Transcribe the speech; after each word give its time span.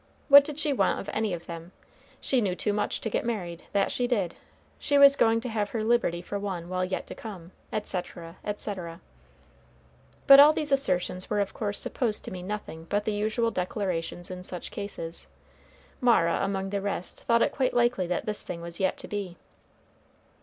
What 0.29 0.43
did 0.43 0.57
she 0.57 0.73
want 0.73 0.99
of 0.99 1.11
any 1.13 1.31
of 1.31 1.45
them? 1.45 1.73
She 2.19 2.41
knew 2.41 2.55
too 2.55 2.73
much 2.73 3.01
to 3.01 3.09
get 3.11 3.23
married, 3.23 3.65
that 3.71 3.91
she 3.91 4.07
did. 4.07 4.33
She 4.79 4.97
was 4.97 5.15
going 5.15 5.41
to 5.41 5.49
have 5.49 5.69
her 5.69 5.83
liberty 5.83 6.23
for 6.23 6.39
one 6.39 6.69
while 6.69 6.83
yet 6.83 7.05
to 7.05 7.13
come, 7.13 7.51
etc., 7.71 8.37
etc.; 8.43 8.99
but 10.25 10.39
all 10.39 10.53
these 10.53 10.71
assertions 10.71 11.29
were 11.29 11.39
of 11.39 11.53
course 11.53 11.77
supposed 11.77 12.23
to 12.23 12.31
mean 12.31 12.47
nothing 12.47 12.85
but 12.89 13.05
the 13.05 13.13
usual 13.13 13.51
declarations 13.51 14.31
in 14.31 14.41
such 14.41 14.71
cases. 14.71 15.27
Mara 15.99 16.39
among 16.43 16.71
the 16.71 16.81
rest 16.81 17.19
thought 17.21 17.43
it 17.43 17.51
quite 17.51 17.75
likely 17.75 18.07
that 18.07 18.25
this 18.25 18.43
thing 18.43 18.59
was 18.59 18.79
yet 18.79 18.97
to 18.97 19.07
be. 19.07 19.37